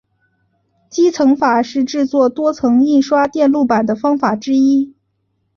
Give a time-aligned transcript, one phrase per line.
[0.89, 4.95] 积层法是制作多层印刷电路板的方法之一。